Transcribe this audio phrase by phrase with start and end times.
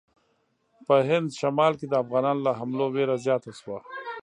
[0.85, 3.77] په هند شمال کې د افغانانو له حملو وېره زیاته شوه.